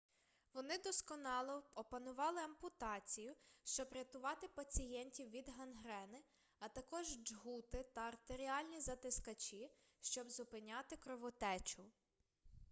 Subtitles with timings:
[0.53, 6.21] вони досконало опанували ампутацію щоб рятувати пацієнтів від гангрени
[6.59, 9.69] а також джгути та артеріальні затискачі
[10.01, 11.83] щоб зупиняти кровотечу